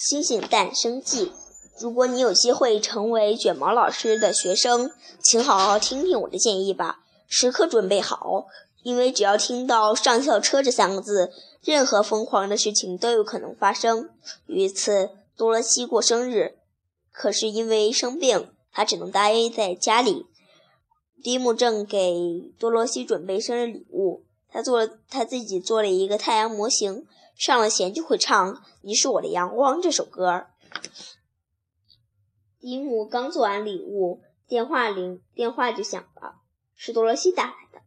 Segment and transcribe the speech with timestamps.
[0.00, 1.26] 星星诞生记》。
[1.78, 4.90] 如果你有机会成为卷毛老师的学生，
[5.22, 8.46] 请好好听听我的建议吧，时刻准备好，
[8.82, 11.30] 因为只要听到“上校车”这三个字，
[11.62, 14.08] 任何疯狂的事情都有可能发生。
[14.46, 16.56] 有一次，多罗西过生日，
[17.12, 20.24] 可是因为生病，他只能待在家里。
[21.22, 27.04] 蒂姆正给多罗西准备生日礼物，他做了他自己做了一个太阳模型，
[27.40, 30.48] 上了弦就会唱《你是我的阳光》这首歌。
[32.58, 36.42] 蒂姆刚做完礼物，电话铃电话就响了，
[36.74, 37.80] 是多罗西打来的。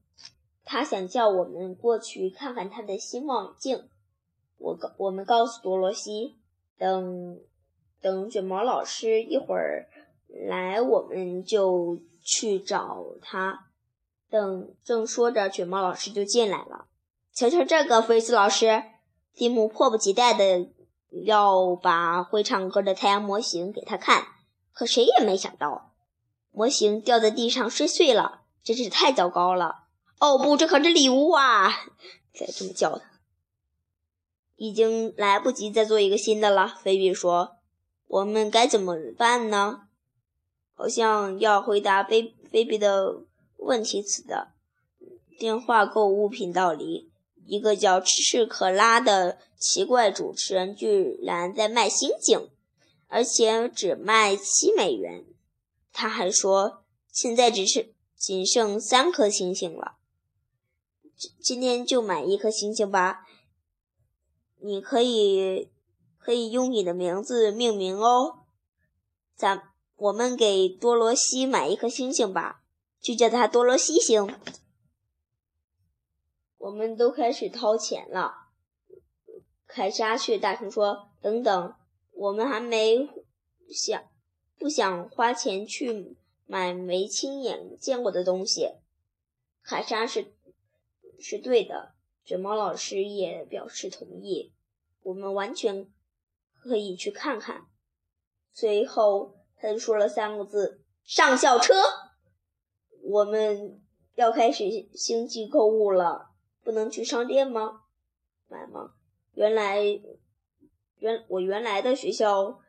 [0.65, 3.87] 他想叫我们过去看看他的新望远镜。
[4.57, 6.35] 我告我们告诉多罗西，
[6.79, 7.39] 等
[8.01, 9.87] 等卷毛老师一会儿
[10.49, 13.67] 来，我们就去找他。
[14.31, 16.87] 等正说着，卷毛老师就进来了。
[17.31, 18.81] 瞧瞧这个，菲斯老师，
[19.33, 20.69] 蒂姆迫不及待的
[21.25, 24.27] 要把会唱歌的太阳模型给他看。
[24.71, 25.93] 可谁也没想到，
[26.51, 29.83] 模型掉在地上摔碎了，真是太糟糕了！
[30.19, 31.69] 哦不，这可是礼物啊！
[32.33, 33.05] 再这么叫他，
[34.55, 36.75] 已经来不及再做一个新的了。
[36.81, 37.57] 菲比说
[38.07, 39.81] ：“我们该怎么办呢？”
[40.73, 43.23] 好像要回答菲菲比的
[43.57, 44.53] 问题似的。
[45.37, 47.11] 电话购物频道里，
[47.45, 52.49] 一个叫赤可拉的奇怪主持人居然在卖星星。
[53.07, 55.23] 而且只卖七美元。
[55.91, 59.97] 他还说，现在只是仅剩三颗星星了。
[61.15, 63.27] 今今天就买一颗星星吧。
[64.59, 65.69] 你可以
[66.17, 68.45] 可以用你的名字命名哦。
[69.35, 69.61] 咱
[69.95, 72.63] 我们给多罗西买一颗星星吧，
[72.99, 74.35] 就叫它多罗西星。
[76.63, 78.33] 我们都开始掏钱了。
[79.67, 81.75] 凯莎却大声说：“等等。”
[82.15, 83.09] 我们还没
[83.69, 84.01] 想
[84.57, 88.69] 不想花钱去买没亲眼见过的东西。
[89.61, 90.33] 凯莎是
[91.19, 94.53] 是对的，卷毛老师也表示同意。
[95.01, 95.91] 我们完全
[96.61, 97.65] 可以去看看。
[98.53, 101.73] 随后，他就说了三个字：“上校车。”
[103.03, 103.81] 我们
[104.15, 106.29] 要开始星际购物了，
[106.63, 107.81] 不能去商店吗？
[108.47, 108.93] 买吗？
[109.33, 110.01] 原来。
[110.99, 112.61] 原我原来的学校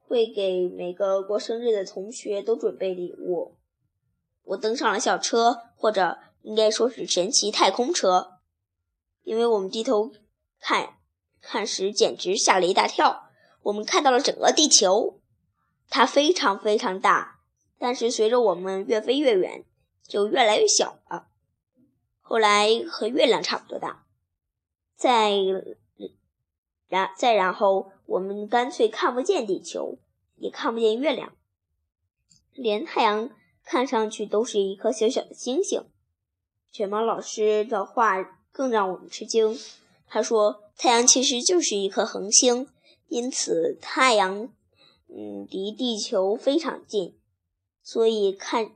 [0.00, 3.54] 会给每个过生日的同学都准备礼物。
[4.42, 8.40] 我登上了校车，或者应该说是神奇太空车，
[9.22, 10.10] 因为我们低头
[10.58, 10.96] 看
[11.40, 13.28] 看时，简直吓了一大跳。
[13.62, 15.20] 我们看到了整个地球，
[15.88, 17.38] 它非常非常大，
[17.78, 19.64] 但是随着我们越飞越远，
[20.02, 21.28] 就越来越小了。
[22.30, 24.06] 后来和月亮差不多大，
[24.94, 25.32] 再。
[26.86, 29.98] 然再然后，我们干脆看不见地球，
[30.36, 31.32] 也看不见月亮，
[32.52, 33.30] 连太阳
[33.64, 35.84] 看上去都是一颗小小的星星。
[36.70, 39.58] 卷毛老师的话更让我们吃惊。
[40.06, 42.68] 他说：“太阳其实就是一颗恒星，
[43.08, 44.52] 因此太阳，
[45.08, 47.18] 嗯，离地球非常近，
[47.82, 48.70] 所以看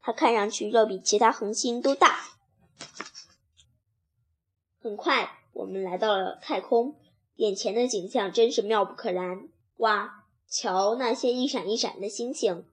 [0.00, 2.30] 它看上去要比其他恒星都大。”
[4.80, 6.96] 很快，我们来到了太空。
[7.36, 9.48] 眼前的景象真是妙不可言！
[9.78, 12.64] 哇，瞧那些一闪一闪的星星，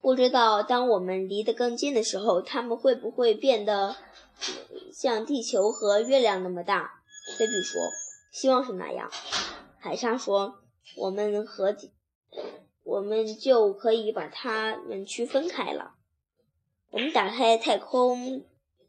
[0.00, 3.96] 不知道当我们离得更近的时候，它们会不会变得
[4.92, 7.02] 像地球和月亮那么大？
[7.36, 7.80] 菲比说
[8.30, 9.10] ：“希望是那样。”
[9.80, 10.60] 海莎说
[10.96, 11.74] ：“我们和
[12.84, 15.96] 我们就可以把它们区分开了。”
[16.90, 18.44] 我们打开太空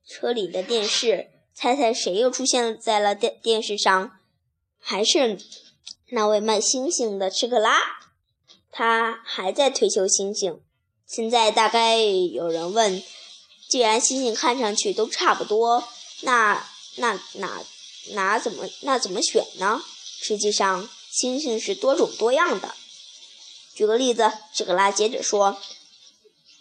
[0.07, 4.12] 车里的电视，猜猜谁又出现在了电电视上？
[4.79, 5.38] 还是
[6.12, 7.78] 那位卖星星的吃克拉，
[8.72, 10.62] 他还在推销星星。
[11.06, 13.03] 现在大概有人问：
[13.68, 15.84] 既然星星看上去都差不多，
[16.22, 17.62] 那那哪
[18.12, 19.81] 哪怎么那怎么选呢？
[20.22, 22.74] 实际上，星星是多种多样的。
[23.74, 25.57] 举个例子，吃克拉接着说：“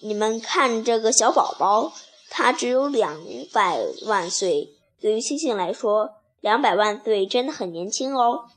[0.02, 1.94] 你们看这个小宝宝，
[2.28, 3.19] 他只有两
[3.52, 4.75] 百万岁。
[5.00, 8.49] 对于星星来说。”两百万岁真的很年轻哦！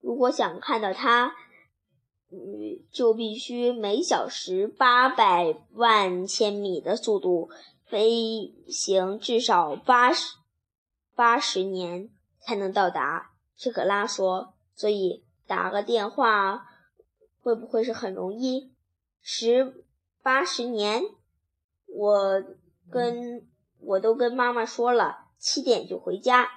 [0.00, 1.32] 如果想看到它，
[2.30, 7.48] 嗯，就必须每小时八百万千米的速度
[7.86, 10.36] 飞行至少八十
[11.14, 12.10] 八十年
[12.40, 13.30] 才能到达。
[13.56, 16.66] 切克拉说：“所以打个电话
[17.40, 18.72] 会不会是很容易？
[19.22, 19.82] 十
[20.22, 21.02] 八十年，
[21.86, 22.44] 我
[22.90, 23.46] 跟。”
[23.82, 26.50] 我都跟妈妈说了，七点就回家。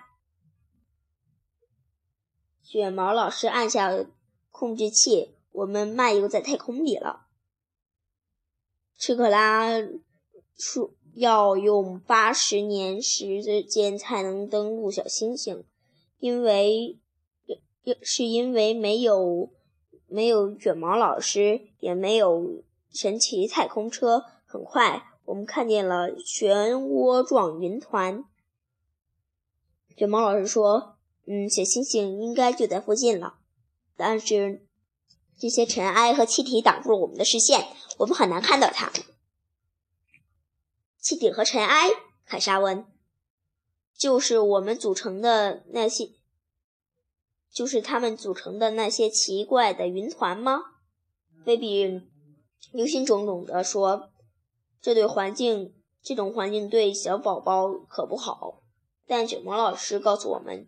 [2.62, 3.90] 卷毛老师按下
[4.52, 7.28] 控制器，我们漫游在太空里了。
[8.98, 9.70] 赤克拉
[10.58, 15.64] 说要用八十年时间才能登陆小星星，
[16.18, 17.00] 因为
[18.02, 19.50] 是因为没有
[20.08, 24.24] 没有卷毛老师，也没有神奇太空车。
[24.46, 28.24] 很快，我们看见了漩涡状云团。
[29.98, 30.92] 卷毛老师说。
[31.26, 33.36] 嗯，小星星应该就在附近了，
[33.96, 34.68] 但是
[35.40, 37.66] 这些尘埃和气体挡住了我们的视线，
[38.00, 38.92] 我们很难看到它。
[41.00, 41.92] 气体和尘埃，
[42.26, 42.86] 凯莎问
[43.98, 46.10] ：“就是我们组成的那些，
[47.50, 50.60] 就是他们组成的那些奇怪的云团吗？”
[51.46, 52.02] 菲比
[52.72, 54.10] 忧心忡忡地说
[54.82, 58.62] ：“这对环境，这种环境对小宝宝可不好。”
[59.06, 60.68] 但卷毛老师告诉我们。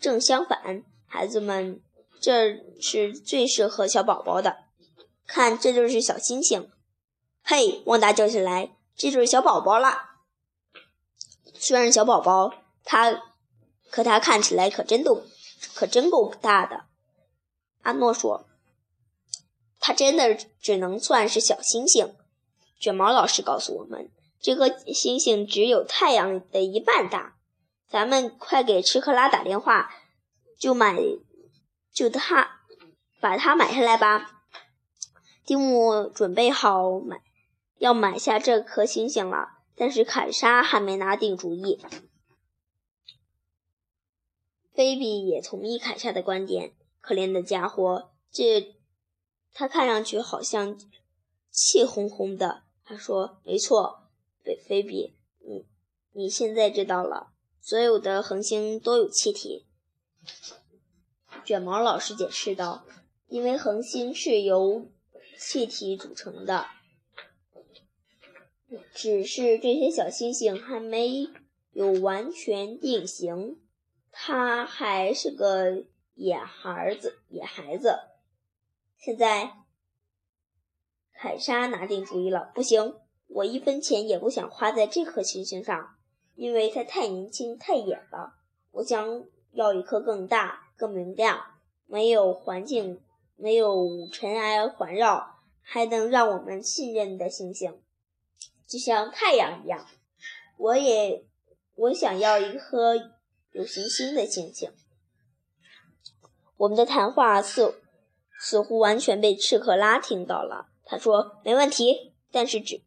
[0.00, 1.80] 正相反，孩子们，
[2.20, 4.64] 这是最适合小宝宝的。
[5.26, 6.70] 看，这就是小星星。
[7.42, 9.96] 嘿，旺达叫起来：“这就是小宝宝了。”
[11.54, 12.52] 虽然小宝宝，
[12.82, 13.22] 他
[13.90, 15.22] 可他看起来可真够，
[15.74, 16.84] 可真够大的。
[17.82, 18.46] 阿诺说
[19.86, 22.14] ：“他真的只能算是小星星。”
[22.80, 24.10] 卷毛老师告诉我们
[24.40, 27.36] ：“这颗星星只有太阳的一半大。”
[27.86, 29.90] 咱们快给吃克拉打电话，
[30.58, 30.96] 就买，
[31.92, 32.62] 就他，
[33.20, 34.46] 把它买下来吧。
[35.44, 37.20] 蒂姆准备好买，
[37.76, 41.78] 要买下这颗星星了，但是凯莎还没拿定主意。
[44.72, 46.72] 菲比也同意凯莎的观点。
[47.02, 48.74] 可怜的家伙，这
[49.54, 50.78] 他看上去好像
[51.50, 52.64] 气哄哄的。
[52.84, 54.08] 他说：“没错，
[54.42, 55.64] 菲菲比，你
[56.12, 59.64] 你现在知道了。”所有的恒星都有气体，
[61.46, 62.84] 卷毛老师解释道
[63.28, 64.90] ：“因为恒星是由
[65.38, 66.66] 气体组成的，
[68.92, 71.28] 只是这些小星星还没
[71.72, 73.58] 有完全定型。
[74.12, 75.84] 他还是个
[76.14, 77.98] 野孩子，野孩子。
[79.04, 79.52] 现在，
[81.12, 82.94] 凯莎拿定主意了，不行，
[83.26, 85.96] 我一分钱也不想花在这颗星星上。”
[86.36, 88.32] 因为它太年轻、太野了，
[88.70, 91.38] 我想要一颗更大、更明亮、
[91.84, 93.02] 没有环境、
[93.36, 97.82] 没有尘埃环绕，还能让我们信任的星星，
[98.66, 99.86] 就像太阳一样。
[100.56, 101.26] 我也，
[101.74, 102.96] 我想要一颗
[103.52, 104.72] 有行星的星星。
[106.56, 107.82] 我们的谈话似
[108.38, 110.68] 似乎完全被赤克拉听到了。
[110.84, 112.82] 他说：“没问题，但是只，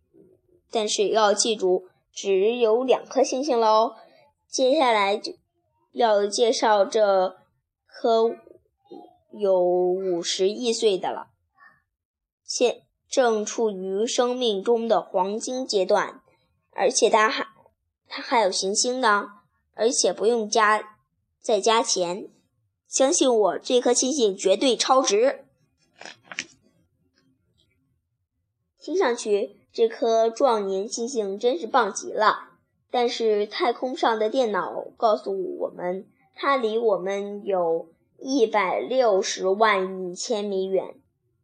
[0.72, 3.94] 但是要记住。”只有两颗星星喽。
[4.48, 5.34] 接下来就
[5.92, 7.38] 要介绍这
[7.86, 8.36] 颗
[9.32, 11.28] 有五十亿岁的了，
[12.44, 16.22] 现正处于生命中的黄金阶段，
[16.72, 17.46] 而且它还
[18.08, 19.28] 它还有行星呢，
[19.76, 20.98] 而且不用加
[21.40, 22.30] 再加钱。
[22.88, 25.46] 相信我，这颗星星绝对超值。
[28.80, 29.58] 听上去。
[29.74, 32.54] 这颗壮年星星真是棒极了，
[32.90, 40.96] 但是太空上的电脑告诉我们，它离我们有一百六十万亿千米远。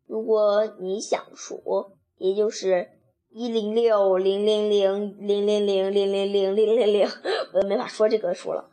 [0.08, 2.90] 如果你想数，也就是
[3.30, 7.08] 一零六零零零零零零零零零零零零，
[7.54, 8.72] 我都没法说这个数了。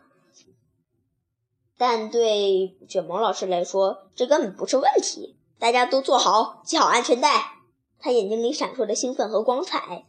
[1.81, 5.39] 但对卷毛老师来说，这根本不是问题。
[5.59, 7.55] 大家都坐好，系好安全带。
[7.99, 10.05] 他眼睛里闪烁着兴奋和光彩，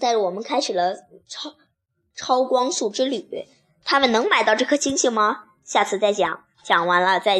[0.00, 0.94] 带着我们开始了
[1.26, 1.54] 超
[2.14, 3.48] 超光速之旅。
[3.84, 5.46] 他们能买到这颗星星吗？
[5.64, 6.44] 下次再讲。
[6.62, 7.30] 讲完了再。